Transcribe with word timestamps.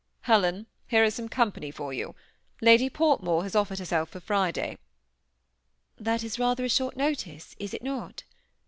"Helen, 0.31 0.65
here 0.87 1.03
is 1.03 1.13
some 1.13 1.29
company 1.29 1.69
for 1.69 1.93
you. 1.93 2.15
Lady 2.59 2.89
Port 2.89 3.21
more 3.21 3.43
has 3.43 3.55
offered 3.55 3.77
herself 3.77 4.09
for 4.09 4.19
Friday."" 4.19 4.79
That 5.99 6.23
is 6.23 6.39
rather 6.39 6.65
a 6.65 6.69
short 6.69 6.97
notice, 6.97 7.55
is 7.59 7.71
it 7.71 7.83
not 7.83 8.23